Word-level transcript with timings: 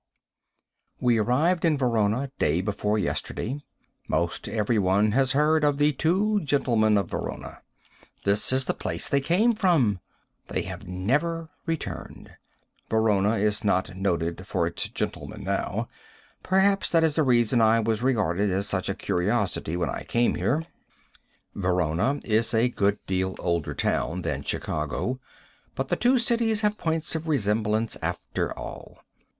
We 0.99 1.19
arrived 1.19 1.63
in 1.63 1.77
Verona 1.77 2.31
day 2.39 2.61
before 2.61 2.97
yesterday. 2.97 3.59
Most 4.07 4.49
every 4.49 4.79
one 4.79 5.11
has 5.11 5.33
heard 5.33 5.63
of 5.63 5.77
the 5.77 5.91
Two 5.91 6.41
Gentlemen 6.43 6.97
of 6.97 7.07
Verona. 7.11 7.59
This 8.23 8.51
is 8.51 8.65
the 8.65 8.73
place 8.73 9.07
they 9.07 9.21
came 9.21 9.53
from. 9.53 9.99
They 10.47 10.63
have 10.63 10.87
never 10.87 11.49
returned. 11.67 12.31
Verona 12.89 13.35
is 13.35 13.63
not 13.63 13.95
noted 13.95 14.47
for 14.47 14.65
its 14.65 14.89
gentlemen 14.89 15.43
now. 15.43 15.87
Perhaps 16.41 16.89
that 16.89 17.03
is 17.03 17.13
the 17.13 17.21
reason 17.21 17.61
I 17.61 17.79
was 17.79 18.01
regarded 18.01 18.49
as 18.49 18.67
such 18.67 18.89
a 18.89 18.95
curiosity 18.95 19.77
when 19.77 19.91
I 19.91 20.01
came 20.05 20.33
here. 20.33 20.63
[Illustration: 20.63 20.71
THE 20.81 21.59
ODORS 21.59 21.59
OF 21.59 21.61
VERONA.] 21.89 22.01
Verona 22.01 22.21
is 22.39 22.53
a 22.55 22.69
good 22.69 22.97
deal 23.05 23.35
older 23.37 23.75
town 23.75 24.23
than 24.23 24.41
Chicago, 24.41 25.19
but 25.75 25.89
the 25.89 25.95
two 25.95 26.17
cities 26.17 26.61
have 26.61 26.79
points 26.79 27.13
of 27.13 27.27
resemblance 27.27 27.97
after 28.01 28.51
all. 28.57 28.97